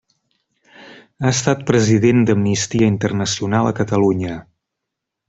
[1.23, 4.39] Ha estat president d'Amnistia Internacional a Catalunya.